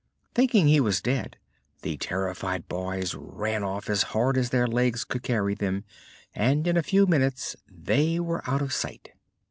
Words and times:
Thinking 0.33 0.67
he 0.67 0.79
was 0.81 0.99
dead, 0.99 1.37
the 1.83 1.95
terrified 1.95 2.67
boys 2.67 3.13
ran 3.13 3.63
off 3.63 3.87
as 3.87 4.01
hard 4.17 4.35
as 4.35 4.49
their 4.49 4.65
legs 4.65 5.03
could 5.03 5.21
carry 5.21 5.53
them 5.53 5.83
and 6.33 6.65
in 6.65 6.75
a 6.75 6.81
few 6.81 7.05
minutes 7.05 7.55
they 7.71 8.19
were 8.19 8.41
out 8.49 8.63
of 8.63 8.73
sight. 8.73 9.11